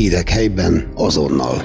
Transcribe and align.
Hírek 0.00 0.28
helyben 0.28 0.92
azonnal. 0.94 1.62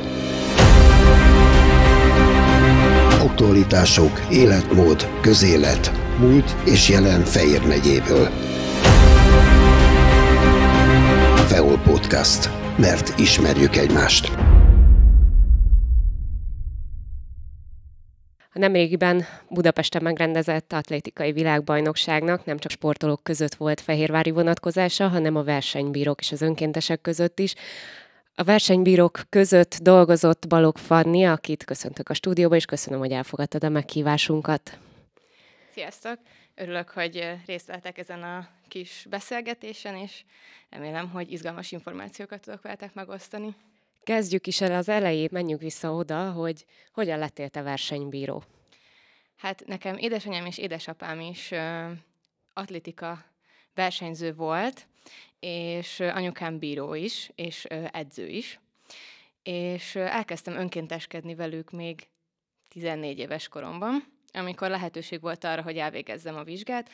Aktualitások, 3.22 4.28
életmód, 4.32 5.08
közélet, 5.22 5.92
múlt 6.20 6.56
és 6.66 6.90
jelen 6.90 7.22
Fejér 7.22 7.66
megyéből. 7.68 8.30
Feol 11.48 11.78
Podcast. 11.78 12.50
Mert 12.78 13.20
ismerjük 13.20 13.76
egymást. 13.76 14.30
A 18.54 18.60
nemrégiben 18.60 19.26
Budapesten 19.50 20.04
megrendezett 20.04 20.74
atlétikai 20.74 21.32
világbajnokságnak 21.32 22.46
nem 22.46 22.58
csak 22.58 22.72
sportolók 22.72 23.24
között 23.24 23.56
volt 23.56 23.82
fehérvári 23.82 24.32
vonatkozása, 24.32 25.08
hanem 25.08 25.36
a 25.36 25.44
versenybírók 25.44 26.20
és 26.20 26.32
az 26.32 26.42
önkéntesek 26.42 27.02
között 27.02 27.40
is. 27.40 27.56
A 28.38 28.44
versenybírók 28.44 29.22
között 29.30 29.78
dolgozott 29.82 30.48
Balog 30.48 30.78
Fanni, 30.78 31.26
akit 31.26 31.64
köszöntök 31.64 32.10
a 32.10 32.14
stúdióba, 32.14 32.56
és 32.56 32.66
köszönöm, 32.66 33.00
hogy 33.00 33.12
elfogadtad 33.12 33.64
a 33.64 33.70
meghívásunkat. 33.70 34.78
Sziasztok! 35.74 36.20
Örülök, 36.56 36.90
hogy 36.90 37.36
részt 37.46 37.68
vettek 37.68 37.98
ezen 37.98 38.24
a 38.24 38.48
kis 38.68 39.06
beszélgetésen, 39.10 39.96
és 39.96 40.24
remélem, 40.70 41.10
hogy 41.10 41.32
izgalmas 41.32 41.72
információkat 41.72 42.42
tudok 42.42 42.62
veletek 42.62 42.94
megosztani. 42.94 43.56
Kezdjük 44.04 44.48
is 44.48 44.62
el 44.62 44.72
az 44.72 44.90
elejét, 44.90 45.32
menjünk 45.32 45.62
vissza 45.62 45.94
oda, 45.94 46.32
hogy 46.32 46.66
hogyan 46.94 47.20
lettél 47.20 47.50
te 47.50 47.62
versenybíró. 47.62 48.44
Hát 49.36 49.64
nekem 49.66 49.98
édesanyám 49.98 50.46
és 50.46 50.58
édesapám 50.58 51.20
is 51.20 51.52
uh, 51.52 51.92
atlétika 52.54 53.26
versenyző 53.74 54.34
volt, 54.34 54.88
és 55.40 56.00
anyukám 56.00 56.60
bíró 56.60 56.94
is, 56.94 57.32
és 57.36 57.64
edző 57.92 58.28
is. 58.28 58.60
És 59.44 59.96
elkezdtem 59.96 60.56
önkénteskedni 60.56 61.36
velük 61.36 61.72
még 61.72 62.08
14 62.70 63.20
éves 63.20 63.48
koromban, 63.48 64.04
amikor 64.34 64.70
lehetőség 64.70 65.22
volt 65.22 65.44
arra, 65.44 65.62
hogy 65.62 65.78
elvégezzem 65.78 66.36
a 66.36 66.44
vizsgát, 66.44 66.90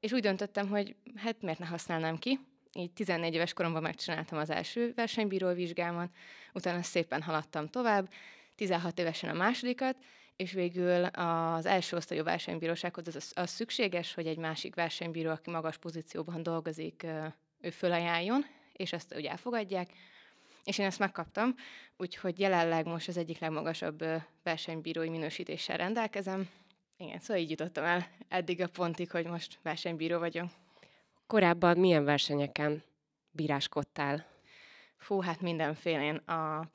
és 0.00 0.12
úgy 0.12 0.20
döntöttem, 0.20 0.68
hogy 0.68 0.94
hát 1.16 1.42
miért 1.42 1.58
ne 1.58 1.66
használnám 1.66 2.18
ki, 2.18 2.38
így 2.74 2.92
14 2.92 3.34
éves 3.34 3.52
koromban 3.52 3.82
megcsináltam 3.82 4.38
az 4.38 4.50
első 4.50 4.92
versenybíró 4.96 5.52
vizsgámat, 5.52 6.10
utána 6.52 6.82
szépen 6.82 7.22
haladtam 7.22 7.68
tovább, 7.68 8.08
16 8.54 8.98
évesen 8.98 9.30
a 9.30 9.38
másodikat, 9.38 9.96
és 10.36 10.52
végül 10.52 11.04
az 11.04 11.66
első 11.66 11.96
osztályú 11.96 12.22
versenybírósághoz 12.22 13.16
az, 13.16 13.32
az 13.34 13.50
szükséges, 13.50 14.14
hogy 14.14 14.26
egy 14.26 14.38
másik 14.38 14.74
versenybíró, 14.74 15.30
aki 15.30 15.50
magas 15.50 15.78
pozícióban 15.78 16.42
dolgozik, 16.42 17.06
ő 17.62 17.70
fölajánljon, 17.70 18.46
és 18.72 18.92
ezt 18.92 19.14
ugye 19.14 19.30
elfogadják, 19.30 19.90
és 20.64 20.78
én 20.78 20.86
ezt 20.86 20.98
megkaptam, 20.98 21.54
úgyhogy 21.96 22.38
jelenleg 22.38 22.86
most 22.86 23.08
az 23.08 23.16
egyik 23.16 23.38
legmagasabb 23.38 24.04
versenybírói 24.42 25.08
minősítéssel 25.08 25.76
rendelkezem. 25.76 26.48
Igen, 26.96 27.20
szóval 27.20 27.42
így 27.42 27.50
jutottam 27.50 27.84
el 27.84 28.06
eddig 28.28 28.60
a 28.60 28.68
pontig, 28.68 29.10
hogy 29.10 29.26
most 29.26 29.58
versenybíró 29.62 30.18
vagyok. 30.18 30.50
Korábban 31.26 31.78
milyen 31.78 32.04
versenyeken 32.04 32.82
bíráskodtál? 33.30 34.26
Fú, 34.96 35.20
hát 35.20 35.40
mindenfélén. 35.40 36.16
A 36.16 36.70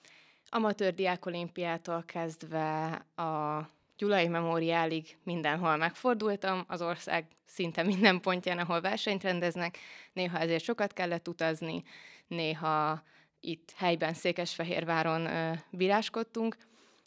amatőr 0.50 0.94
diákolimpiától 0.94 2.04
kezdve 2.06 2.92
a 3.16 3.62
Gyulai 3.98 4.28
Memoriálig 4.28 5.18
mindenhol 5.24 5.76
megfordultam, 5.76 6.64
az 6.68 6.82
ország 6.82 7.26
szinte 7.46 7.84
minden 7.84 8.22
pontján, 8.22 8.58
ahol 8.58 8.82
versenyt 8.82 9.24
rendeznek. 9.24 9.78
Néha 10.14 10.40
ezért 10.40 10.64
sokat 10.64 10.94
kellett 10.94 11.28
utazni, 11.28 11.84
néha 12.28 13.04
itt 13.40 13.74
helyben 13.76 14.14
Székesfehérváron 14.14 15.26
ö, 15.26 15.52
bíráskodtunk. 15.72 16.58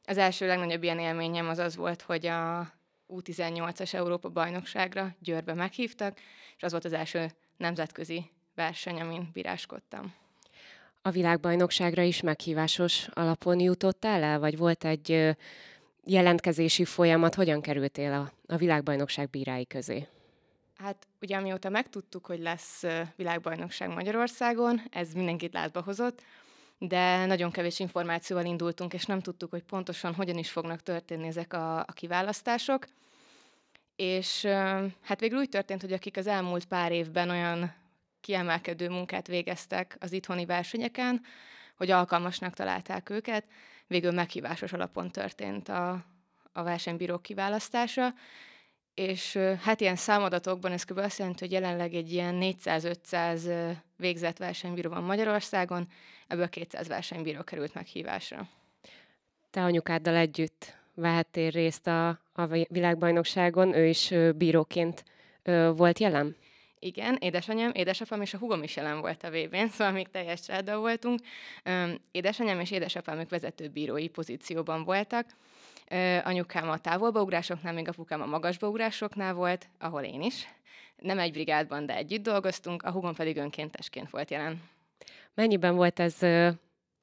Az 0.05 0.19
első 0.19 0.47
legnagyobb 0.47 0.83
ilyen 0.83 0.99
élményem 0.99 1.49
az 1.49 1.59
az 1.59 1.77
volt, 1.77 2.03
hogy 2.03 2.27
a 2.27 2.73
U18-as 3.09 3.95
Európa 3.95 4.29
bajnokságra 4.29 5.15
Győrbe 5.19 5.55
meghívtak, 5.55 6.19
és 6.57 6.63
az 6.63 6.71
volt 6.71 6.85
az 6.85 6.93
első 6.93 7.31
nemzetközi 7.57 8.31
verseny, 8.55 9.01
amin 9.01 9.31
bíráskodtam. 9.33 10.15
A 11.03 11.11
világbajnokságra 11.11 12.03
is 12.03 12.21
meghívásos 12.21 13.09
alapon 13.13 13.61
jutottál 13.61 14.23
el, 14.23 14.39
vagy 14.39 14.57
volt 14.57 14.85
egy 14.85 15.37
jelentkezési 16.11 16.85
folyamat, 16.85 17.35
hogyan 17.35 17.61
kerültél 17.61 18.13
a, 18.13 18.33
a 18.55 18.57
világbajnokság 18.57 19.31
bírái 19.31 19.67
közé? 19.67 20.07
Hát 20.77 21.07
ugye 21.21 21.37
amióta 21.37 21.69
megtudtuk, 21.69 22.27
hogy 22.27 22.41
lesz 22.41 22.83
világbajnokság 23.17 23.89
Magyarországon, 23.89 24.83
ez 24.91 25.13
mindenkit 25.13 25.53
látba 25.53 25.83
hozott, 25.83 26.23
de 26.79 27.27
nagyon 27.27 27.51
kevés 27.51 27.79
információval 27.79 28.45
indultunk, 28.45 28.93
és 28.93 29.05
nem 29.05 29.21
tudtuk, 29.21 29.51
hogy 29.51 29.63
pontosan 29.63 30.15
hogyan 30.15 30.39
is 30.39 30.51
fognak 30.51 30.83
történni 30.83 31.27
ezek 31.27 31.53
a, 31.53 31.79
a 31.79 31.93
kiválasztások. 31.93 32.87
És 33.97 34.45
hát 35.03 35.21
végül 35.21 35.39
úgy 35.39 35.49
történt, 35.49 35.81
hogy 35.81 35.93
akik 35.93 36.17
az 36.17 36.27
elmúlt 36.27 36.65
pár 36.65 36.93
évben 36.93 37.31
olyan 37.31 37.75
kiemelkedő 38.21 38.89
munkát 38.89 39.27
végeztek 39.27 39.97
az 40.01 40.13
itthoni 40.13 40.47
versenyeken, 40.47 41.23
hogy 41.77 41.91
alkalmasnak 41.91 42.55
találták 42.55 43.11
őket, 43.11 43.45
végül 43.91 44.11
meghívásos 44.13 44.73
alapon 44.73 45.11
történt 45.11 45.69
a, 45.69 46.05
a 46.53 46.63
versenybírók 46.63 47.23
kiválasztása, 47.23 48.15
és 48.95 49.37
hát 49.63 49.81
ilyen 49.81 49.97
számadatokban 49.97 50.73
ez 50.73 50.85
kb. 50.85 50.99
azt 50.99 51.19
jelenti, 51.19 51.39
hogy 51.41 51.53
jelenleg 51.53 51.95
egy 51.95 52.13
ilyen 52.13 52.39
400-500 52.41 53.77
végzett 53.97 54.37
versenybíró 54.37 54.91
van 54.91 55.03
Magyarországon, 55.03 55.89
ebből 56.27 56.49
200 56.49 56.89
versenybíró 56.89 57.43
került 57.43 57.75
meghívásra. 57.75 58.49
Te 59.51 59.63
anyukáddal 59.63 60.15
együtt 60.15 60.77
vehettél 60.95 61.51
részt 61.51 61.87
a, 61.87 62.09
a 62.33 62.47
világbajnokságon, 62.47 63.75
ő 63.75 63.87
is 63.87 64.15
bíróként 64.37 65.05
volt 65.75 65.99
jelen? 65.99 66.37
Igen, 66.83 67.17
édesanyám, 67.21 67.71
édesapám 67.75 68.21
és 68.21 68.35
a 68.35 68.39
hugom 68.39 68.63
is 68.63 68.77
jelen 68.77 69.01
volt 69.01 69.23
a 69.23 69.31
vb 69.31 69.57
n 69.57 69.69
szóval 69.77 69.93
még 69.93 70.11
teljes 70.11 70.41
családdal 70.41 70.79
voltunk. 70.79 71.21
Édesanyám 72.11 72.61
és 72.61 72.71
édesapám 72.71 73.19
ők 73.19 73.29
vezető 73.29 73.69
bírói 73.69 74.09
pozícióban 74.09 74.85
voltak. 74.85 75.27
Anyukám 76.23 76.71
a 76.71 76.79
távolbaugrásoknál, 76.79 77.73
még 77.73 77.89
apukám 77.89 78.23
a 78.23 78.27
magasbaugrásoknál 78.27 79.35
volt, 79.35 79.69
ahol 79.79 80.03
én 80.03 80.23
is. 80.23 80.49
Nem 80.97 81.19
egy 81.19 81.33
brigádban, 81.33 81.87
de 81.87 81.97
együtt 81.97 82.23
dolgoztunk, 82.23 82.83
a 82.83 82.91
hugom 82.91 83.15
pedig 83.15 83.37
önkéntesként 83.37 84.11
volt 84.11 84.31
jelen. 84.31 84.63
Mennyiben 85.35 85.75
volt 85.75 86.01
ez 86.01 86.19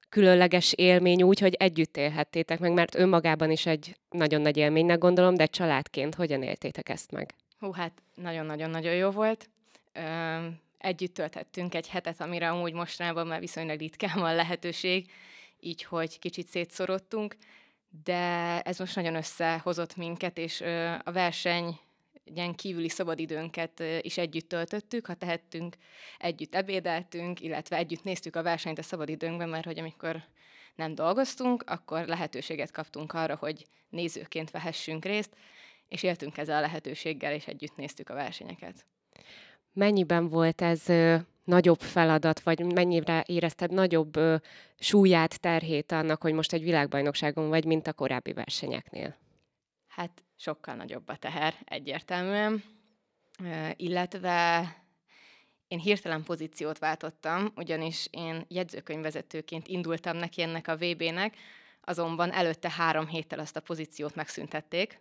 különleges 0.10 0.74
élmény 0.74 1.24
úgy, 1.24 1.40
hogy 1.40 1.54
együtt 1.54 1.98
élhettétek 1.98 2.60
meg, 2.60 2.74
mert 2.74 2.96
önmagában 2.96 3.52
is 3.52 3.66
egy 3.66 3.96
nagyon 4.10 4.42
nagy 4.42 4.58
élménynek 4.58 4.98
gondolom, 4.98 5.36
de 5.36 5.46
családként 5.46 6.16
hogyan 6.16 6.44
éltétek 6.44 6.90
ezt 6.90 7.12
meg? 7.12 7.34
Hú, 7.60 7.72
hát 7.72 7.92
nagyon-nagyon-nagyon 8.16 8.94
jó 8.94 9.10
volt. 9.10 9.50
Együtt 10.78 11.14
tölthettünk 11.14 11.76
egy 11.76 11.88
hetet, 11.88 12.22
amire 12.22 12.50
amúgy 12.50 12.74
mostanában 12.74 13.28
már 13.28 13.40
viszonylag 13.40 13.80
ritkán 13.80 14.20
van 14.20 14.36
lehetőség, 14.36 15.12
így 15.60 15.84
hogy 15.84 16.20
kicsit 16.20 16.48
szétszorodtunk, 16.48 17.36
de 18.04 18.62
ez 18.62 18.80
most 18.80 18.96
nagyon 18.96 19.16
összehozott 19.16 19.96
minket, 19.96 20.38
és 20.38 20.62
a 21.04 21.12
verseny 21.12 21.80
ilyen 22.24 22.56
kívüli 22.56 22.90
szabadidőnket 22.90 23.84
is 24.02 24.18
együtt 24.18 24.50
töltöttük, 24.50 25.06
ha 25.06 25.14
tehettünk, 25.14 25.76
együtt 26.18 26.56
ebédeltünk, 26.56 27.42
illetve 27.42 27.76
együtt 27.76 28.04
néztük 28.04 28.36
a 28.36 28.44
versenyt 28.44 28.80
a 28.80 28.84
szabadidőnkben, 28.84 29.50
mert 29.50 29.66
hogy 29.66 29.80
amikor 29.80 30.24
nem 30.76 30.96
dolgoztunk, 30.96 31.64
akkor 31.66 32.06
lehetőséget 32.06 32.72
kaptunk 32.72 33.14
arra, 33.14 33.36
hogy 33.36 33.66
nézőként 33.90 34.52
vehessünk 34.52 35.06
részt, 35.06 35.36
és 35.88 36.04
éltünk 36.04 36.38
ezzel 36.38 36.58
a 36.58 36.62
lehetőséggel, 36.62 37.34
és 37.34 37.48
együtt 37.48 37.76
néztük 37.76 38.10
a 38.10 38.14
versenyeket. 38.14 38.86
Mennyiben 39.78 40.30
volt 40.30 40.62
ez 40.62 40.84
nagyobb 41.44 41.80
feladat, 41.80 42.40
vagy 42.40 42.74
mennyire 42.74 43.24
érezted 43.28 43.72
nagyobb 43.72 44.20
súlyát, 44.80 45.40
terhét 45.40 45.92
annak, 45.92 46.22
hogy 46.22 46.34
most 46.34 46.54
egy 46.54 46.64
világbajnokságon 46.64 47.50
vagy, 47.50 47.66
mint 47.66 47.88
a 47.88 47.94
korábbi 47.94 48.34
versenyeknél? 48.34 49.16
Hát 49.88 50.24
sokkal 50.36 50.76
nagyobb 50.76 51.08
a 51.08 51.16
teher, 51.16 51.54
egyértelműen. 51.66 52.64
Illetve 53.76 54.68
én 55.68 55.80
hirtelen 55.80 56.24
pozíciót 56.24 56.80
váltottam, 56.80 57.52
ugyanis 57.56 58.08
én 58.12 58.46
jegyzőkönyvvezetőként 58.48 59.68
indultam 59.68 60.18
neki 60.18 60.42
ennek 60.42 60.68
a 60.68 60.76
VB-nek, 60.76 61.36
azonban 61.82 62.32
előtte 62.32 62.70
három 62.70 63.08
héttel 63.08 63.40
azt 63.40 63.56
a 63.56 63.62
pozíciót 63.62 64.16
megszüntették, 64.16 65.00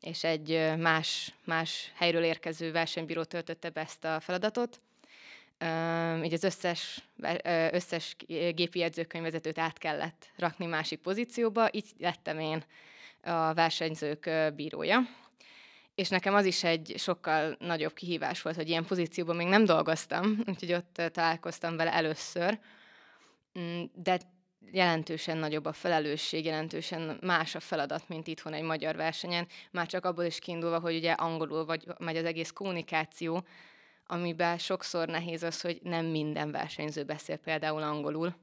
és 0.00 0.24
egy 0.24 0.72
más, 0.78 1.34
más 1.44 1.92
helyről 1.94 2.22
érkező 2.22 2.72
versenybíró 2.72 3.24
töltötte 3.24 3.70
be 3.70 3.80
ezt 3.80 4.04
a 4.04 4.20
feladatot. 4.20 4.80
Így 6.22 6.32
az 6.32 6.44
összes, 6.44 7.02
összes 7.70 8.16
gépi 8.54 8.78
jegyzőkönyvvezetőt 8.78 9.58
át 9.58 9.78
kellett 9.78 10.30
rakni 10.36 10.66
másik 10.66 10.98
pozícióba, 11.00 11.68
így 11.72 11.86
lettem 11.98 12.38
én 12.38 12.64
a 13.22 13.54
versenyzők 13.54 14.30
bírója. 14.54 15.00
És 15.94 16.08
nekem 16.08 16.34
az 16.34 16.44
is 16.44 16.64
egy 16.64 16.94
sokkal 16.96 17.56
nagyobb 17.58 17.94
kihívás 17.94 18.42
volt, 18.42 18.56
hogy 18.56 18.68
ilyen 18.68 18.84
pozícióban 18.84 19.36
még 19.36 19.46
nem 19.46 19.64
dolgoztam, 19.64 20.42
úgyhogy 20.46 20.72
ott 20.72 21.02
találkoztam 21.12 21.76
vele 21.76 21.92
először. 21.92 22.58
mm, 23.58 23.82
de 23.92 24.20
jelentősen 24.72 25.36
nagyobb 25.36 25.64
a 25.64 25.72
felelősség, 25.72 26.44
jelentősen 26.44 27.18
más 27.20 27.54
a 27.54 27.60
feladat, 27.60 28.08
mint 28.08 28.26
itthon 28.26 28.52
egy 28.52 28.62
magyar 28.62 28.96
versenyen. 28.96 29.46
Már 29.70 29.86
csak 29.86 30.04
abból 30.04 30.24
is 30.24 30.38
kiindulva, 30.38 30.80
hogy 30.80 30.96
ugye 30.96 31.12
angolul 31.12 31.64
vagy 31.64 31.84
megy 31.98 32.16
az 32.16 32.24
egész 32.24 32.50
kommunikáció, 32.50 33.44
amiben 34.06 34.58
sokszor 34.58 35.08
nehéz 35.08 35.42
az, 35.42 35.60
hogy 35.60 35.78
nem 35.82 36.06
minden 36.06 36.50
versenyző 36.50 37.04
beszél 37.04 37.36
például 37.36 37.82
angolul. 37.82 38.34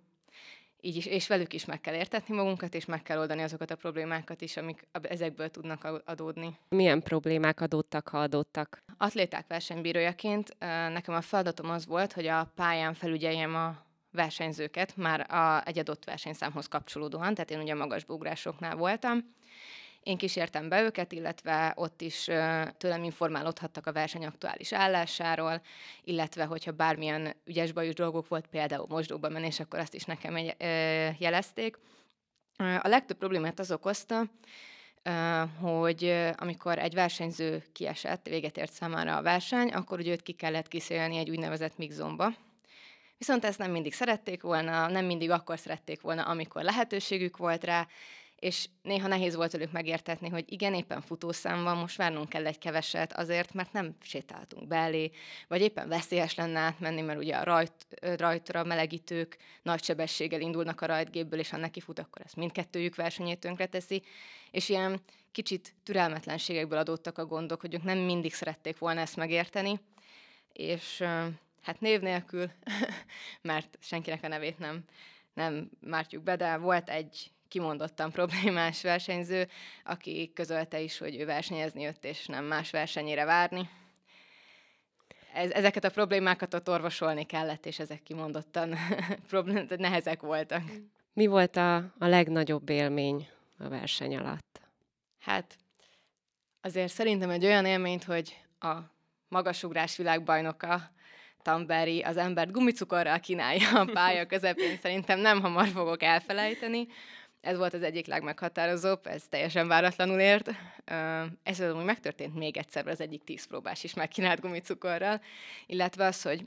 Így 0.81 0.95
is, 0.95 1.05
és 1.05 1.27
velük 1.27 1.53
is 1.53 1.65
meg 1.65 1.81
kell 1.81 1.93
értetni 1.93 2.35
magunkat, 2.35 2.73
és 2.73 2.85
meg 2.85 3.01
kell 3.01 3.17
oldani 3.17 3.41
azokat 3.41 3.71
a 3.71 3.75
problémákat 3.75 4.41
is, 4.41 4.57
amik 4.57 4.87
ezekből 5.01 5.49
tudnak 5.49 6.01
adódni. 6.05 6.57
Milyen 6.69 7.01
problémák 7.01 7.61
adódtak, 7.61 8.07
ha 8.09 8.19
adódtak? 8.19 8.83
Atléták 8.97 9.47
versenybírójaként 9.47 10.55
nekem 10.89 11.15
a 11.15 11.21
feladatom 11.21 11.69
az 11.69 11.85
volt, 11.85 12.13
hogy 12.13 12.27
a 12.27 12.51
pályán 12.55 12.93
felügyeljem 12.93 13.55
a 13.55 13.85
versenyzőket 14.17 14.95
már 14.95 15.33
a, 15.33 15.65
egy 15.65 15.79
adott 15.79 16.03
versenyszámhoz 16.03 16.67
kapcsolódóan, 16.67 17.33
tehát 17.33 17.51
én 17.51 17.59
ugye 17.59 17.75
magas 17.75 18.03
ugrásoknál 18.07 18.75
voltam. 18.75 19.35
Én 20.03 20.17
kísértem 20.17 20.69
be 20.69 20.81
őket, 20.81 21.11
illetve 21.11 21.73
ott 21.75 22.01
is 22.01 22.23
tőlem 22.77 23.03
informálódhattak 23.03 23.87
a 23.87 23.91
verseny 23.91 24.25
aktuális 24.25 24.73
állásáról, 24.73 25.61
illetve 26.03 26.43
hogyha 26.43 26.71
bármilyen 26.71 27.35
ügyes 27.45 27.71
bajos 27.71 27.93
dolgok 27.93 28.27
volt, 28.27 28.47
például 28.47 28.85
mosdóba 28.89 29.29
menés, 29.29 29.59
akkor 29.59 29.79
azt 29.79 29.93
is 29.93 30.03
nekem 30.03 30.35
egy, 30.35 30.55
jelezték. 31.19 31.77
A 32.57 32.87
legtöbb 32.87 33.17
problémát 33.17 33.59
az 33.59 33.71
okozta, 33.71 34.23
hogy 35.59 36.31
amikor 36.35 36.79
egy 36.79 36.93
versenyző 36.93 37.63
kiesett, 37.73 38.27
véget 38.27 38.57
ért 38.57 38.73
számára 38.73 39.17
a 39.17 39.21
verseny, 39.21 39.69
akkor 39.69 39.99
ugye 39.99 40.11
őt 40.11 40.21
ki 40.21 40.31
kellett 40.31 40.67
kiszélni 40.67 41.17
egy 41.17 41.29
úgynevezett 41.29 41.77
mixzomba, 41.77 42.33
Viszont 43.17 43.45
ezt 43.45 43.57
nem 43.57 43.71
mindig 43.71 43.93
szerették 43.93 44.41
volna, 44.41 44.87
nem 44.87 45.05
mindig 45.05 45.29
akkor 45.29 45.59
szerették 45.59 46.01
volna, 46.01 46.23
amikor 46.23 46.63
lehetőségük 46.63 47.37
volt 47.37 47.63
rá, 47.63 47.87
és 48.39 48.69
néha 48.81 49.07
nehéz 49.07 49.35
volt 49.35 49.51
velük 49.51 49.71
megértetni, 49.71 50.29
hogy 50.29 50.43
igen, 50.47 50.73
éppen 50.73 51.01
futószám 51.01 51.63
van, 51.63 51.77
most 51.77 51.97
várnunk 51.97 52.29
kell 52.29 52.45
egy 52.45 52.57
keveset 52.57 53.13
azért, 53.13 53.53
mert 53.53 53.73
nem 53.73 53.95
sétáltunk 54.01 54.67
belé, 54.67 55.11
vagy 55.47 55.61
éppen 55.61 55.87
veszélyes 55.87 56.35
lenne 56.35 56.59
átmenni, 56.59 57.01
mert 57.01 57.19
ugye 57.19 57.35
a 57.35 57.43
rajt, 57.43 57.85
rajtra 58.17 58.63
melegítők 58.63 59.37
nagy 59.61 59.83
sebességgel 59.83 60.41
indulnak 60.41 60.81
a 60.81 60.85
rajtgépből, 60.85 61.39
és 61.39 61.49
ha 61.49 61.57
neki 61.57 61.79
fut, 61.79 61.99
akkor 61.99 62.21
ez 62.25 62.33
mindkettőjük 62.33 62.95
versenyét 62.95 63.39
tönkreteszi, 63.39 64.03
és 64.51 64.69
ilyen 64.69 65.01
kicsit 65.31 65.73
türelmetlenségekből 65.83 66.77
adódtak 66.77 67.17
a 67.17 67.25
gondok, 67.25 67.61
hogy 67.61 67.73
ők 67.73 67.83
nem 67.83 67.97
mindig 67.97 68.33
szerették 68.33 68.77
volna 68.77 68.99
ezt 68.99 69.15
megérteni, 69.15 69.79
és 70.53 71.03
hát 71.67 71.79
név 71.79 72.01
nélkül, 72.01 72.51
mert 73.41 73.77
senkinek 73.79 74.23
a 74.23 74.27
nevét 74.27 74.59
nem, 74.59 74.83
nem 75.33 75.69
mártjuk 75.79 76.23
be, 76.23 76.35
de 76.35 76.57
volt 76.57 76.89
egy 76.89 77.31
kimondottan 77.47 78.11
problémás 78.11 78.81
versenyző, 78.81 79.47
aki 79.83 80.31
közölte 80.33 80.79
is, 80.79 80.97
hogy 80.97 81.15
ő 81.15 81.25
versenyezni 81.25 81.81
jött, 81.81 82.05
és 82.05 82.25
nem 82.25 82.45
más 82.45 82.71
versenyére 82.71 83.25
várni. 83.25 83.69
Ez, 85.33 85.51
ezeket 85.51 85.83
a 85.83 85.89
problémákat 85.89 86.53
ott 86.53 86.69
orvosolni 86.69 87.25
kellett, 87.25 87.65
és 87.65 87.79
ezek 87.79 88.03
kimondottan 88.03 88.75
nehezek 89.77 90.21
voltak. 90.21 90.63
Mi 91.13 91.25
volt 91.25 91.55
a, 91.55 91.75
a 91.75 92.05
legnagyobb 92.05 92.69
élmény 92.69 93.27
a 93.57 93.67
verseny 93.69 94.17
alatt? 94.17 94.61
Hát 95.19 95.57
azért 96.61 96.93
szerintem 96.93 97.29
egy 97.29 97.45
olyan 97.45 97.65
élményt, 97.65 98.03
hogy 98.03 98.41
a 98.59 98.75
magasugrás 99.27 99.97
világbajnoka 99.97 100.95
Tamberi 101.47 102.01
az 102.01 102.17
embert 102.17 102.51
gumicukorral 102.51 103.19
kínálja 103.19 103.79
a 103.79 103.89
pálya 103.93 104.25
közepén, 104.25 104.77
szerintem 104.81 105.19
nem 105.19 105.41
hamar 105.41 105.67
fogok 105.67 106.03
elfelejteni. 106.03 106.87
Ez 107.41 107.57
volt 107.57 107.73
az 107.73 107.83
egyik 107.83 108.05
legmeghatározóbb, 108.05 109.07
ez 109.07 109.23
teljesen 109.29 109.67
váratlanul 109.67 110.19
ért. 110.19 110.49
Ez 111.43 111.59
az, 111.59 111.73
hogy 111.73 111.85
megtörtént 111.85 112.35
még 112.35 112.57
egyszer, 112.57 112.87
az 112.87 113.01
egyik 113.01 113.23
tíz 113.23 113.45
próbás 113.45 113.83
is 113.83 113.93
megkínált 113.93 114.39
gumicukorral, 114.39 115.21
illetve 115.65 116.05
az, 116.05 116.21
hogy 116.21 116.45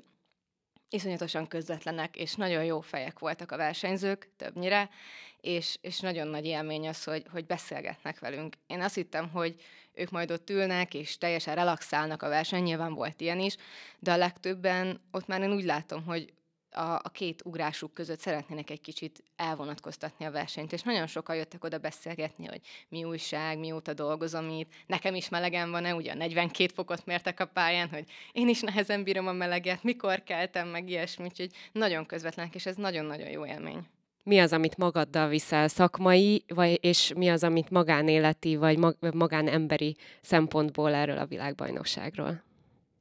iszonyatosan 0.90 1.46
közvetlenek, 1.46 2.16
és 2.16 2.34
nagyon 2.34 2.64
jó 2.64 2.80
fejek 2.80 3.18
voltak 3.18 3.52
a 3.52 3.56
versenyzők, 3.56 4.28
többnyire, 4.36 4.90
és, 5.40 5.76
és 5.80 6.00
nagyon 6.00 6.26
nagy 6.26 6.44
élmény 6.44 6.88
az, 6.88 7.04
hogy, 7.04 7.24
hogy 7.32 7.46
beszélgetnek 7.46 8.18
velünk. 8.18 8.54
Én 8.66 8.80
azt 8.80 8.94
hittem, 8.94 9.28
hogy 9.28 9.54
ők 10.00 10.10
majd 10.10 10.30
ott 10.30 10.50
ülnek, 10.50 10.94
és 10.94 11.18
teljesen 11.18 11.54
relaxálnak 11.54 12.22
a 12.22 12.28
verseny, 12.28 12.62
nyilván 12.62 12.94
volt 12.94 13.20
ilyen 13.20 13.40
is, 13.40 13.56
de 13.98 14.12
a 14.12 14.16
legtöbben 14.16 15.00
ott 15.10 15.26
már 15.26 15.42
én 15.42 15.52
úgy 15.52 15.64
látom, 15.64 16.04
hogy 16.04 16.32
a, 16.70 16.80
a 16.80 17.08
két 17.12 17.42
ugrásuk 17.44 17.94
között 17.94 18.20
szeretnének 18.20 18.70
egy 18.70 18.80
kicsit 18.80 19.22
elvonatkoztatni 19.36 20.24
a 20.24 20.30
versenyt, 20.30 20.72
és 20.72 20.82
nagyon 20.82 21.06
sokan 21.06 21.36
jöttek 21.36 21.64
oda 21.64 21.78
beszélgetni, 21.78 22.46
hogy 22.46 22.60
mi 22.88 23.04
újság, 23.04 23.58
mióta 23.58 23.94
dolgozom 23.94 24.48
itt, 24.48 24.72
nekem 24.86 25.14
is 25.14 25.28
melegen 25.28 25.70
van-e, 25.70 25.94
ugye 25.94 26.14
42 26.14 26.72
fokot 26.74 27.06
mértek 27.06 27.40
a 27.40 27.46
pályán, 27.46 27.88
hogy 27.88 28.04
én 28.32 28.48
is 28.48 28.60
nehezen 28.60 29.02
bírom 29.02 29.26
a 29.26 29.32
meleget, 29.32 29.82
mikor 29.82 30.22
keltem, 30.22 30.68
meg 30.68 30.88
ilyesmi, 30.88 31.24
úgyhogy 31.24 31.50
nagyon 31.72 32.06
közvetlenek, 32.06 32.54
és 32.54 32.66
ez 32.66 32.76
nagyon-nagyon 32.76 33.28
jó 33.28 33.46
élmény 33.46 33.86
mi 34.22 34.38
az, 34.38 34.52
amit 34.52 34.76
magaddal 34.76 35.28
viszel 35.28 35.68
szakmai, 35.68 36.44
vagy, 36.48 36.78
és 36.84 37.12
mi 37.16 37.28
az, 37.28 37.44
amit 37.44 37.70
magánéleti, 37.70 38.56
vagy 38.56 38.78
mag, 38.78 38.96
magánemberi 39.14 39.96
szempontból 40.20 40.94
erről 40.94 41.18
a 41.18 41.26
világbajnokságról? 41.26 42.42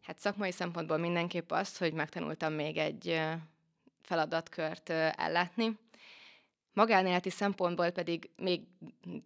Hát 0.02 0.20
szakmai 0.20 0.52
szempontból 0.52 0.98
mindenképp 0.98 1.52
azt, 1.52 1.78
hogy 1.78 1.94
megtanultam 1.94 2.54
még 2.54 2.78
egy 2.78 3.22
feladatkört 4.02 4.90
ellátni. 4.90 5.78
Magánéleti 6.74 7.30
szempontból 7.30 7.90
pedig 7.90 8.30
még 8.36 8.62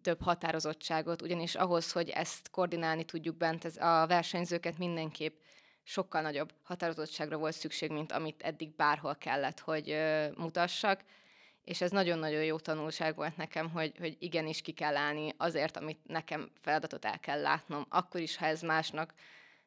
több 0.02 0.22
határozottságot, 0.22 1.22
ugyanis 1.22 1.56
ahhoz, 1.56 1.92
hogy 1.92 2.10
ezt 2.10 2.50
koordinálni 2.50 3.04
tudjuk 3.04 3.38
bent, 3.38 3.66
ez 3.66 3.78
a 3.78 4.06
versenyzőket 4.08 4.78
mindenképp 4.78 5.36
sokkal 5.84 6.22
nagyobb 6.22 6.54
határozottságra 6.64 7.38
volt 7.38 7.54
szükség, 7.54 7.92
mint 7.92 8.12
amit 8.12 8.42
eddig 8.42 8.76
bárhol 8.76 9.16
kellett, 9.16 9.60
hogy 9.60 9.96
mutassak 10.38 11.04
és 11.64 11.82
ez 11.82 11.92
nagyon-nagyon 11.92 12.44
jó 12.44 12.58
tanulság 12.58 13.16
volt 13.16 13.38
nekem, 13.38 13.70
hogy, 13.70 13.94
hogy 14.00 14.16
igenis 14.20 14.62
ki 14.62 14.72
kell 14.72 14.96
állni 14.96 15.34
azért, 15.38 15.78
amit 15.78 16.00
nekem 16.08 16.50
feladatot 16.62 17.06
el 17.06 17.20
kell 17.20 17.42
látnom. 17.42 17.86
Akkor 17.90 18.22
is, 18.22 18.38
ha 18.38 18.46
ez 18.46 18.62
másnak 18.62 19.14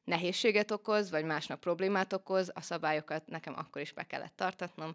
nehézséget 0.05 0.71
okoz, 0.71 1.11
vagy 1.11 1.25
másnak 1.25 1.61
problémát 1.61 2.13
okoz, 2.13 2.51
a 2.55 2.61
szabályokat 2.61 3.27
nekem 3.27 3.55
akkor 3.57 3.83
is 3.83 3.93
be 3.93 4.03
kellett 4.03 4.37
tartatnom, 4.37 4.95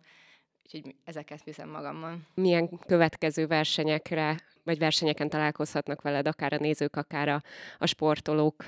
úgyhogy 0.63 0.95
ezeket 1.05 1.43
viszem 1.43 1.69
magammal. 1.69 2.17
Milyen 2.33 2.79
következő 2.79 3.47
versenyekre, 3.47 4.39
vagy 4.63 4.77
versenyeken 4.77 5.29
találkozhatnak 5.29 6.01
veled, 6.01 6.27
akár 6.27 6.53
a 6.53 6.57
nézők, 6.57 6.95
akár 6.95 7.27
a, 7.27 7.41
a 7.77 7.85
sportolók? 7.85 8.65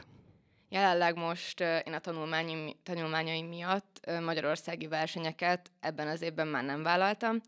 Jelenleg 0.70 1.16
most 1.16 1.60
én 1.60 1.94
a 1.94 2.00
tanulmányaim, 2.00 2.76
tanulmányaim 2.84 3.48
miatt 3.48 4.12
magyarországi 4.22 4.88
versenyeket 4.88 5.72
ebben 5.80 6.08
az 6.08 6.22
évben 6.22 6.48
már 6.48 6.64
nem 6.64 6.84
vállaltam, 6.84 7.42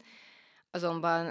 azonban 0.76 1.28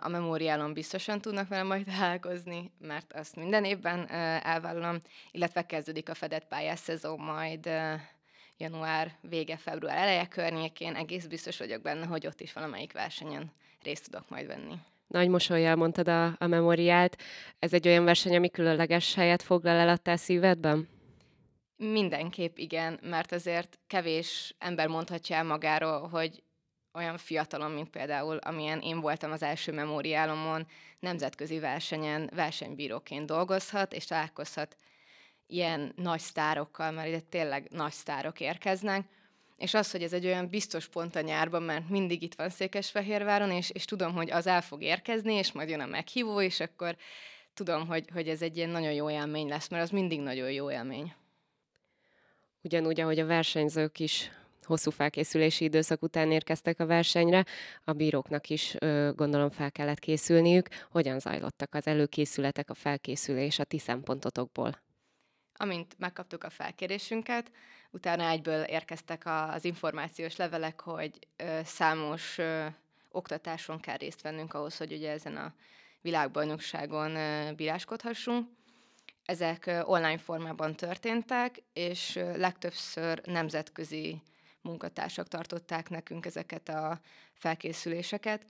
a 0.00 0.08
memóriálon 0.08 0.72
biztosan 0.72 1.20
tudnak 1.20 1.48
vele 1.48 1.62
majd 1.62 1.84
találkozni, 1.84 2.70
mert 2.78 3.12
azt 3.12 3.36
minden 3.36 3.64
évben 3.64 4.10
elvállalom, 4.42 5.00
illetve 5.30 5.66
kezdődik 5.66 6.08
a 6.08 6.14
fedett 6.14 6.46
pályás 6.48 6.78
szezon 6.78 7.20
majd 7.20 7.70
január 8.56 9.16
vége, 9.20 9.56
február 9.56 9.96
eleje 9.96 10.26
környékén, 10.26 10.94
egész 10.94 11.26
biztos 11.26 11.58
vagyok 11.58 11.82
benne, 11.82 12.06
hogy 12.06 12.26
ott 12.26 12.40
is 12.40 12.52
valamelyik 12.52 12.92
versenyen 12.92 13.52
részt 13.82 14.04
tudok 14.04 14.28
majd 14.28 14.46
venni. 14.46 14.74
Nagy 15.06 15.28
mosolyjal 15.28 15.76
mondtad 15.76 16.08
a, 16.08 16.26
a 16.38 16.46
memóriát. 16.46 17.18
Ez 17.58 17.72
egy 17.72 17.88
olyan 17.88 18.04
verseny, 18.04 18.36
ami 18.36 18.50
különleges 18.50 19.14
helyet 19.14 19.42
foglal 19.42 19.76
el 19.76 19.88
a 19.88 19.96
te 19.96 20.16
szívedben? 20.16 20.88
Mindenképp 21.76 22.56
igen, 22.56 22.98
mert 23.02 23.32
azért 23.32 23.78
kevés 23.86 24.54
ember 24.58 24.88
mondhatja 24.88 25.36
el 25.36 25.44
magáról, 25.44 26.08
hogy 26.08 26.42
olyan 26.98 27.18
fiatalon, 27.18 27.70
mint 27.70 27.90
például 27.90 28.36
amilyen 28.36 28.80
én 28.80 29.00
voltam 29.00 29.32
az 29.32 29.42
első 29.42 29.72
memóriálomon, 29.72 30.66
nemzetközi 31.00 31.58
versenyen 31.58 32.30
versenybíróként 32.34 33.26
dolgozhat, 33.26 33.92
és 33.92 34.04
találkozhat 34.04 34.76
ilyen 35.46 35.92
nagy 35.96 36.20
sztárokkal, 36.20 36.90
mert 36.90 37.08
ide 37.08 37.20
tényleg 37.20 37.66
nagy 37.70 37.92
sztárok 37.92 38.40
érkeznek, 38.40 39.06
és 39.56 39.74
az, 39.74 39.90
hogy 39.90 40.02
ez 40.02 40.12
egy 40.12 40.26
olyan 40.26 40.48
biztos 40.48 40.88
pont 40.88 41.16
a 41.16 41.20
nyárban, 41.20 41.62
mert 41.62 41.88
mindig 41.88 42.22
itt 42.22 42.34
van 42.34 42.50
Székesfehérváron, 42.50 43.50
és, 43.50 43.70
és 43.70 43.84
tudom, 43.84 44.12
hogy 44.12 44.30
az 44.30 44.46
el 44.46 44.62
fog 44.62 44.82
érkezni, 44.82 45.34
és 45.34 45.52
majd 45.52 45.68
jön 45.68 45.80
a 45.80 45.86
meghívó, 45.86 46.40
és 46.40 46.60
akkor 46.60 46.96
tudom, 47.54 47.86
hogy, 47.86 48.08
hogy 48.12 48.28
ez 48.28 48.42
egy 48.42 48.56
ilyen 48.56 48.70
nagyon 48.70 48.92
jó 48.92 49.10
élmény 49.10 49.48
lesz, 49.48 49.68
mert 49.68 49.82
az 49.82 49.90
mindig 49.90 50.20
nagyon 50.20 50.50
jó 50.50 50.70
élmény. 50.70 51.14
Ugyanúgy, 52.62 53.00
ahogy 53.00 53.18
a 53.18 53.26
versenyzők 53.26 53.98
is 53.98 54.30
hosszú 54.68 54.90
felkészülési 54.90 55.64
időszak 55.64 56.02
után 56.02 56.30
érkeztek 56.30 56.80
a 56.80 56.86
versenyre, 56.86 57.44
a 57.84 57.92
bíróknak 57.92 58.48
is 58.48 58.76
gondolom 59.14 59.50
fel 59.50 59.72
kellett 59.72 59.98
készülniük. 59.98 60.68
Hogyan 60.90 61.18
zajlottak 61.18 61.74
az 61.74 61.86
előkészületek, 61.86 62.70
a 62.70 62.74
felkészülés 62.74 63.58
a 63.58 63.64
ti 63.64 63.78
szempontotokból? 63.78 64.82
Amint 65.52 65.94
megkaptuk 65.98 66.44
a 66.44 66.50
felkérésünket, 66.50 67.50
utána 67.90 68.28
egyből 68.28 68.62
érkeztek 68.62 69.22
az 69.26 69.64
információs 69.64 70.36
levelek, 70.36 70.80
hogy 70.80 71.18
számos 71.64 72.38
oktatáson 73.10 73.80
kell 73.80 73.96
részt 73.96 74.22
vennünk 74.22 74.54
ahhoz, 74.54 74.76
hogy 74.76 74.92
ugye 74.92 75.10
ezen 75.10 75.36
a 75.36 75.54
világbajnokságon 76.00 77.16
bíráskodhassunk. 77.56 78.48
Ezek 79.24 79.70
online 79.82 80.18
formában 80.18 80.74
történtek, 80.74 81.62
és 81.72 82.18
legtöbbször 82.34 83.20
nemzetközi 83.24 84.22
munkatársak 84.62 85.28
tartották 85.28 85.88
nekünk 85.88 86.26
ezeket 86.26 86.68
a 86.68 87.00
felkészüléseket. 87.32 88.46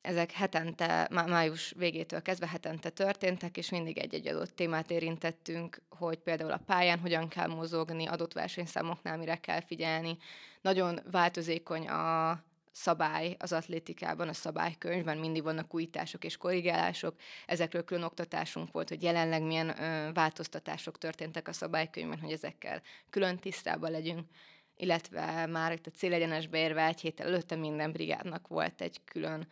Ezek 0.00 0.32
hetente, 0.32 1.08
május 1.10 1.74
végétől 1.76 2.22
kezdve 2.22 2.48
hetente 2.48 2.90
történtek, 2.90 3.56
és 3.56 3.70
mindig 3.70 3.98
egy-egy 3.98 4.28
adott 4.28 4.56
témát 4.56 4.90
érintettünk, 4.90 5.82
hogy 5.88 6.18
például 6.18 6.52
a 6.52 6.62
pályán 6.66 6.98
hogyan 6.98 7.28
kell 7.28 7.46
mozogni, 7.46 8.06
adott 8.06 8.32
versenyszámoknál 8.32 9.16
mire 9.16 9.36
kell 9.36 9.60
figyelni. 9.60 10.16
Nagyon 10.60 11.00
változékony 11.10 11.88
a 11.88 12.42
szabály 12.78 13.36
az 13.38 13.52
atlétikában, 13.52 14.28
a 14.28 14.32
szabálykönyvben 14.32 15.18
mindig 15.18 15.42
vannak 15.42 15.74
újítások 15.74 16.24
és 16.24 16.36
korrigálások. 16.36 17.14
Ezekről 17.46 17.84
külön 17.84 18.02
oktatásunk 18.02 18.72
volt, 18.72 18.88
hogy 18.88 19.02
jelenleg 19.02 19.42
milyen 19.42 19.82
ö, 19.82 20.12
változtatások 20.12 20.98
történtek 20.98 21.48
a 21.48 21.52
szabálykönyvben, 21.52 22.20
hogy 22.20 22.32
ezekkel 22.32 22.82
külön 23.10 23.38
tisztában 23.38 23.90
legyünk 23.90 24.26
illetve 24.78 25.46
már 25.46 25.72
itt 25.72 25.86
a 25.86 25.90
célegyenesbe 25.90 26.58
érve 26.58 26.86
egy 26.86 27.00
héttel 27.00 27.26
előtte 27.26 27.56
minden 27.56 27.92
brigádnak 27.92 28.48
volt 28.48 28.80
egy 28.80 29.00
külön 29.04 29.46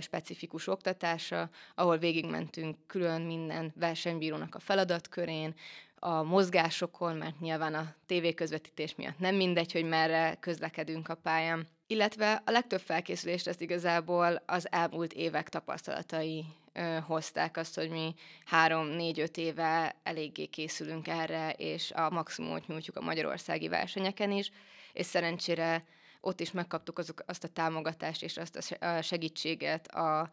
specifikus 0.00 0.66
oktatása, 0.66 1.50
ahol 1.74 1.98
végigmentünk 1.98 2.76
külön 2.86 3.20
minden 3.20 3.72
versenybírónak 3.76 4.54
a 4.54 4.60
feladatkörén, 4.60 5.54
a 5.94 6.22
mozgásokon, 6.22 7.16
mert 7.16 7.40
nyilván 7.40 7.74
a 7.74 7.94
tévéközvetítés 8.06 8.94
miatt 8.94 9.18
nem 9.18 9.34
mindegy, 9.34 9.72
hogy 9.72 9.84
merre 9.84 10.36
közlekedünk 10.40 11.08
a 11.08 11.14
pályán. 11.14 11.66
Illetve 11.90 12.42
a 12.44 12.50
legtöbb 12.50 12.80
felkészülést 12.80 13.46
ezt 13.46 13.60
igazából 13.60 14.42
az 14.46 14.72
elmúlt 14.72 15.12
évek 15.12 15.48
tapasztalatai 15.48 16.44
ö, 16.72 16.98
hozták 17.06 17.56
azt, 17.56 17.74
hogy 17.74 17.90
mi 17.90 18.14
három-négy-öt 18.44 19.36
éve 19.36 19.96
eléggé 20.02 20.46
készülünk 20.46 21.08
erre, 21.08 21.50
és 21.50 21.90
a 21.90 22.10
maximumot 22.10 22.66
nyújtjuk 22.66 22.96
a 22.96 23.00
magyarországi 23.00 23.68
versenyeken 23.68 24.30
is, 24.30 24.50
és 24.92 25.06
szerencsére 25.06 25.84
ott 26.20 26.40
is 26.40 26.50
megkaptuk 26.50 26.98
azok, 26.98 27.22
azt 27.26 27.44
a 27.44 27.48
támogatást 27.48 28.22
és 28.22 28.36
azt 28.36 28.76
a 28.80 29.02
segítséget 29.02 29.86
a 29.86 30.30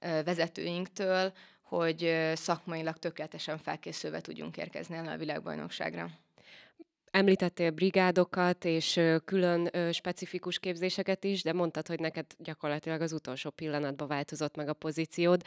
vezetőinktől, 0.00 1.32
hogy 1.62 2.30
szakmailag 2.34 2.96
tökéletesen 2.96 3.58
felkészülve 3.58 4.20
tudjunk 4.20 4.56
érkezni 4.56 4.96
el 4.96 5.08
a 5.08 5.16
világbajnokságra. 5.16 6.10
Említettél 7.10 7.70
brigádokat 7.70 8.64
és 8.64 9.00
külön 9.24 9.70
specifikus 9.92 10.58
képzéseket 10.58 11.24
is, 11.24 11.42
de 11.42 11.52
mondtad, 11.52 11.86
hogy 11.86 12.00
neked 12.00 12.26
gyakorlatilag 12.38 13.00
az 13.00 13.12
utolsó 13.12 13.50
pillanatban 13.50 14.08
változott 14.08 14.56
meg 14.56 14.68
a 14.68 14.72
pozíciód. 14.72 15.42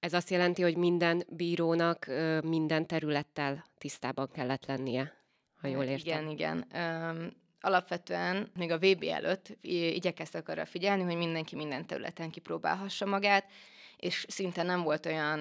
Ez 0.00 0.12
azt 0.12 0.30
jelenti, 0.30 0.62
hogy 0.62 0.76
minden 0.76 1.24
bírónak 1.28 2.06
minden 2.42 2.86
területtel 2.86 3.64
tisztában 3.78 4.30
kellett 4.32 4.66
lennie, 4.66 5.12
ha 5.60 5.68
jól 5.68 5.84
értem. 5.84 6.28
Igen, 6.28 6.28
igen. 6.28 6.66
Um, 6.74 7.30
alapvetően 7.60 8.50
még 8.56 8.70
a 8.70 8.78
VB 8.78 9.04
előtt 9.10 9.56
igyekeztek 9.60 10.48
arra 10.48 10.64
figyelni, 10.64 11.02
hogy 11.02 11.16
mindenki 11.16 11.56
minden 11.56 11.86
területen 11.86 12.30
kipróbálhassa 12.30 13.06
magát, 13.06 13.50
és 13.96 14.24
szinte 14.28 14.62
nem 14.62 14.82
volt 14.82 15.06
olyan 15.06 15.40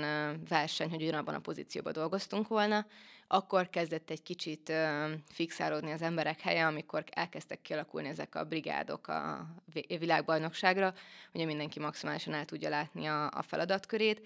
verseny, 0.50 0.90
hogy 0.90 1.02
ugyanabban 1.02 1.36
a 1.36 1.40
pozícióban 1.40 1.94
dolgoztunk 1.94 2.48
volna, 2.48 2.86
akkor 3.32 3.70
kezdett 3.70 4.10
egy 4.10 4.22
kicsit 4.22 4.72
fixálódni 5.32 5.92
az 5.92 6.02
emberek 6.02 6.40
helye, 6.40 6.66
amikor 6.66 7.04
elkezdtek 7.12 7.62
kialakulni 7.62 8.08
ezek 8.08 8.36
a 8.36 8.44
brigádok 8.44 9.08
a 9.08 9.48
világbajnokságra, 9.88 10.94
hogy 11.32 11.46
mindenki 11.46 11.80
maximálisan 11.80 12.34
el 12.34 12.46
tudja 12.46 12.70
látni 12.70 13.06
a, 13.06 13.26
a 13.32 13.42
feladatkörét. 13.42 14.22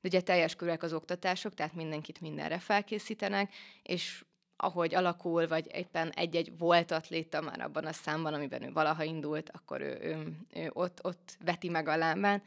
De 0.00 0.08
ugye 0.08 0.20
teljes 0.20 0.54
körek 0.54 0.82
az 0.82 0.92
oktatások, 0.92 1.54
tehát 1.54 1.74
mindenkit 1.74 2.20
mindenre 2.20 2.58
felkészítenek, 2.58 3.54
és 3.82 4.24
ahogy 4.56 4.94
alakul, 4.94 5.46
vagy 5.46 5.66
éppen 5.72 6.10
egy-egy 6.10 6.58
volt 6.58 6.90
atléta 6.90 7.40
már 7.40 7.60
abban 7.60 7.84
a 7.84 7.92
számban, 7.92 8.34
amiben 8.34 8.62
ő 8.62 8.72
valaha 8.72 9.04
indult, 9.04 9.50
akkor 9.52 9.80
ő, 9.80 9.98
ő, 10.02 10.36
ő 10.54 10.70
ott, 10.72 10.98
ott 11.04 11.36
veti 11.44 11.68
meg 11.68 11.88
a 11.88 11.96
lábán 11.96 12.42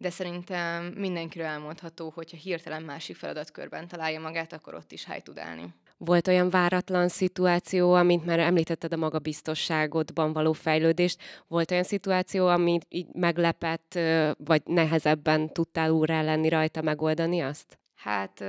de 0.00 0.10
szerintem 0.10 0.84
mindenkiről 0.84 1.46
elmondható, 1.46 2.12
hogyha 2.14 2.36
hirtelen 2.36 2.82
másik 2.82 3.16
feladatkörben 3.16 3.88
találja 3.88 4.20
magát, 4.20 4.52
akkor 4.52 4.74
ott 4.74 4.92
is 4.92 5.04
hely 5.04 5.20
tud 5.20 5.38
állni. 5.38 5.74
Volt 5.96 6.28
olyan 6.28 6.50
váratlan 6.50 7.08
szituáció, 7.08 7.92
amint 7.92 8.24
már 8.24 8.38
említetted 8.38 8.92
a 8.92 8.96
magabiztosságodban 8.96 10.32
való 10.32 10.52
fejlődést, 10.52 11.22
volt 11.48 11.70
olyan 11.70 11.82
szituáció, 11.82 12.46
amit 12.46 12.86
így 12.88 13.06
meglepett, 13.12 13.98
vagy 14.38 14.62
nehezebben 14.64 15.52
tudtál 15.52 15.90
úrrá 15.90 16.22
lenni 16.22 16.48
rajta, 16.48 16.82
megoldani 16.82 17.40
azt? 17.40 17.78
Hát 17.94 18.44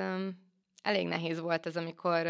elég 0.81 1.08
nehéz 1.08 1.39
volt 1.39 1.65
ez, 1.65 1.75
amikor 1.75 2.27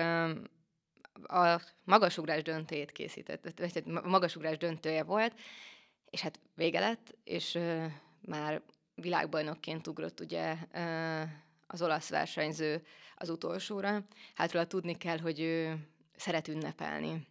a 1.23 1.61
magasugrás 1.83 2.41
döntőjét 2.41 2.91
készített, 2.91 3.59
vagy 3.59 3.83
magasugrás 4.03 4.57
döntője 4.57 5.03
volt, 5.03 5.33
és 6.09 6.21
hát 6.21 6.39
vége 6.55 6.79
lett, 6.79 7.15
és 7.23 7.59
már 8.21 8.61
világbajnokként 9.01 9.87
ugrott 9.87 10.19
ugye 10.19 10.55
az 11.67 11.81
olasz 11.81 12.09
versenyző 12.09 12.83
az 13.15 13.29
utolsóra. 13.29 14.03
Hát 14.35 14.51
róla 14.51 14.65
tudni 14.65 14.97
kell, 14.97 15.19
hogy 15.19 15.39
ő 15.39 15.87
szeret 16.15 16.47
ünnepelni. 16.47 17.29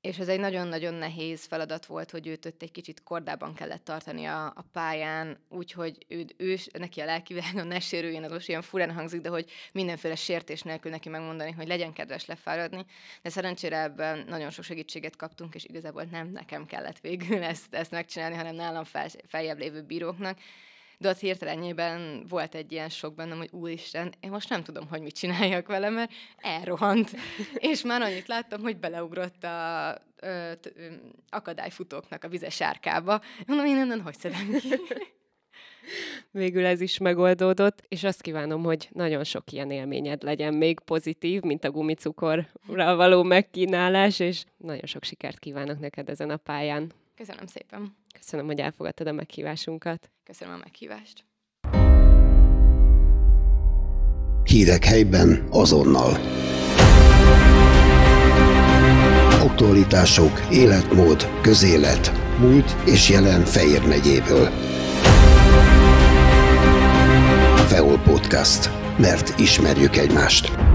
És 0.00 0.18
ez 0.18 0.28
egy 0.28 0.40
nagyon-nagyon 0.40 0.94
nehéz 0.94 1.44
feladat 1.44 1.86
volt, 1.86 2.10
hogy 2.10 2.26
őt 2.26 2.46
ott 2.46 2.62
egy 2.62 2.70
kicsit 2.70 3.02
kordában 3.02 3.54
kellett 3.54 3.84
tartani 3.84 4.24
a, 4.24 4.46
a 4.46 4.64
pályán, 4.72 5.38
úgyhogy 5.48 6.06
ő, 6.08 6.26
ő, 6.36 6.56
neki 6.78 7.00
a 7.00 7.04
lelkivilágon 7.04 7.66
ne 7.76 7.80
sérüljön, 7.80 8.24
az 8.24 8.30
most 8.30 8.48
ilyen 8.48 8.62
furán 8.62 8.92
hangzik, 8.94 9.20
de 9.20 9.28
hogy 9.28 9.50
mindenféle 9.72 10.14
sértés 10.14 10.62
nélkül 10.62 10.90
neki 10.90 11.08
megmondani, 11.08 11.50
hogy 11.50 11.66
legyen 11.66 11.92
kedves 11.92 12.26
lefáradni. 12.26 12.84
De 13.22 13.30
szerencsére 13.30 13.82
ebben 13.82 14.24
nagyon 14.28 14.50
sok 14.50 14.64
segítséget 14.64 15.16
kaptunk, 15.16 15.54
és 15.54 15.64
igazából 15.64 16.02
nem 16.02 16.28
nekem 16.28 16.66
kellett 16.66 16.98
végül 16.98 17.42
ezt, 17.52 17.74
ezt 17.74 17.90
megcsinálni, 17.90 18.36
hanem 18.36 18.54
nálam 18.54 18.84
fel, 18.84 19.08
feljebb 19.26 19.58
lévő 19.58 19.82
bíróknak 19.82 20.38
de 21.00 21.08
ott 21.08 21.18
hirtelenjében 21.18 22.24
volt 22.28 22.54
egy 22.54 22.72
ilyen 22.72 22.88
sok 22.88 23.14
bennem, 23.14 23.38
hogy 23.38 23.48
úristen, 23.52 24.12
én 24.20 24.30
most 24.30 24.48
nem 24.48 24.62
tudom, 24.62 24.88
hogy 24.88 25.00
mit 25.00 25.14
csináljak 25.14 25.66
vele, 25.66 25.88
mert 25.88 26.12
elrohant. 26.36 27.10
és 27.70 27.82
már 27.82 28.02
annyit 28.02 28.26
láttam, 28.26 28.60
hogy 28.60 28.76
beleugrott 28.76 29.44
a 29.44 29.98
ö, 30.16 30.52
t, 30.60 30.72
ö, 30.76 30.86
akadályfutóknak 31.28 32.24
a 32.24 32.28
vizes 32.28 32.54
sárkába. 32.54 33.20
Mondom, 33.46 33.66
én 33.66 33.76
innen 33.76 34.00
hogy 34.00 34.18
szedem 34.18 34.56
ki? 34.58 34.68
Végül 36.30 36.66
ez 36.66 36.80
is 36.80 36.98
megoldódott, 36.98 37.82
és 37.88 38.04
azt 38.04 38.22
kívánom, 38.22 38.62
hogy 38.62 38.88
nagyon 38.92 39.24
sok 39.24 39.52
ilyen 39.52 39.70
élményed 39.70 40.22
legyen 40.22 40.54
még 40.54 40.80
pozitív, 40.80 41.42
mint 41.42 41.64
a 41.64 41.70
gumicukorra 41.70 42.96
való 42.96 43.22
megkínálás, 43.22 44.18
és 44.18 44.44
nagyon 44.56 44.86
sok 44.86 45.04
sikert 45.04 45.38
kívánok 45.38 45.78
neked 45.78 46.08
ezen 46.08 46.30
a 46.30 46.36
pályán. 46.36 46.92
Köszönöm 47.14 47.46
szépen. 47.46 47.99
Köszönöm, 48.18 48.46
hogy 48.46 48.58
elfogadtad 48.58 49.06
a 49.06 49.12
meghívásunkat. 49.12 50.10
Köszönöm 50.24 50.54
a 50.54 50.56
meghívást. 50.56 51.24
Hírek 54.44 54.84
helyben 54.84 55.46
azonnal. 55.50 56.18
Aktualitások, 59.42 60.40
életmód, 60.52 61.40
közélet, 61.40 62.12
múlt 62.38 62.76
és 62.86 63.08
jelen 63.08 63.44
Fejér 63.44 63.86
megyéből. 63.86 64.48
Feol 67.68 67.98
Podcast. 67.98 68.70
Mert 68.98 69.38
ismerjük 69.38 69.96
egymást. 69.96 70.69